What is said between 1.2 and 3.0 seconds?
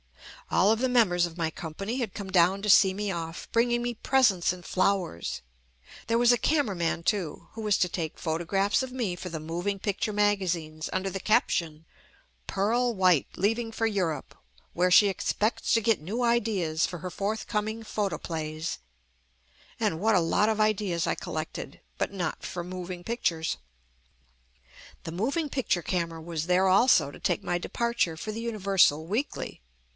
of my company had come down to see